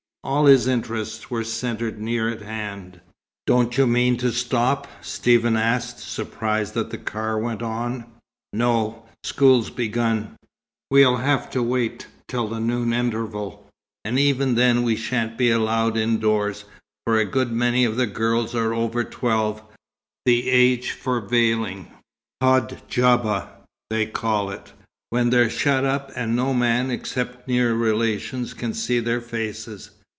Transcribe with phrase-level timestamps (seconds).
[0.23, 3.01] All his interests were centred near at hand.
[3.47, 8.05] "Don't you mean to stop?" Stephen asked, surprised that the car went on.
[8.53, 10.35] "No; school's begun.
[10.91, 13.67] We'll have to wait till the noon interval,
[14.05, 16.65] and even then we shan't be allowed indoors,
[17.03, 19.63] for a good many of the girls are over twelve,
[20.27, 21.87] the age for veiling
[22.43, 23.47] hadjabah,
[23.89, 24.71] they call it
[25.09, 29.89] when they're shut up, and no man, except near relations, can see their faces.